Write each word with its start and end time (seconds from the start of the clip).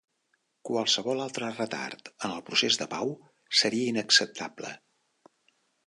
Qualsevol 0.69 1.21
altre 1.25 1.51
retard 1.59 2.09
en 2.29 2.35
el 2.37 2.43
procés 2.49 2.79
de 2.83 2.89
pau 2.95 3.15
seria 3.61 3.95
inacceptable. 3.97 4.77